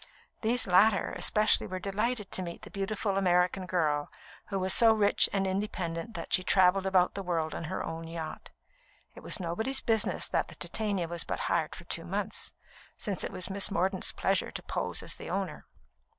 These 0.41 0.65
latter 0.65 1.11
especially 1.15 1.67
were 1.67 1.77
delighted 1.77 2.31
to 2.31 2.41
meet 2.41 2.63
the 2.63 2.71
beautiful 2.71 3.17
American 3.19 3.67
girl, 3.67 4.09
who 4.47 4.57
was 4.57 4.73
so 4.73 4.91
rich 4.91 5.29
and 5.31 5.45
independent 5.45 6.15
that 6.15 6.33
she 6.33 6.43
travelled 6.43 6.87
about 6.87 7.13
the 7.13 7.21
world 7.21 7.53
on 7.53 7.65
her 7.65 7.83
own 7.83 8.07
yacht. 8.07 8.49
It 9.13 9.19
was 9.21 9.39
nobody's 9.39 9.79
business 9.79 10.27
that 10.29 10.47
the 10.47 10.55
Titania 10.55 11.07
was 11.07 11.23
but 11.23 11.41
hired 11.41 11.75
for 11.75 11.83
two 11.83 12.03
months, 12.05 12.53
since 12.97 13.23
it 13.23 13.31
was 13.31 13.51
Miss 13.51 13.69
Mordaunt's 13.69 14.11
pleasure 14.11 14.49
to 14.49 14.63
pose 14.63 15.03
as 15.03 15.13
the 15.13 15.29
owner. 15.29 15.67